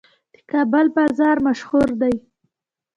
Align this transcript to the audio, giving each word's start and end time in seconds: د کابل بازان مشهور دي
د 0.33 0.35
کابل 0.51 0.85
بازان 0.95 1.37
مشهور 1.47 1.89
دي 2.01 2.15